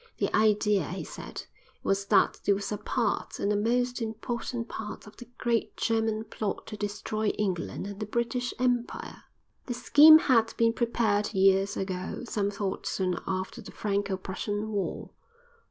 [0.17, 1.43] The idea, he said,
[1.83, 6.23] was that this was a part, and a most important part, of the great German
[6.23, 9.25] plot to destroy England and the British Empire.
[9.67, 15.11] The scheme had been prepared years ago, some thought soon after the Franco Prussian War.